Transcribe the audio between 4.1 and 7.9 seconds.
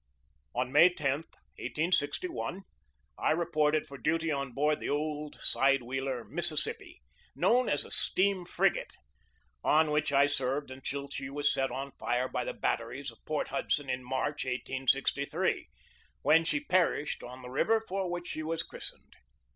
on board the old side wheeler Mississippi (known as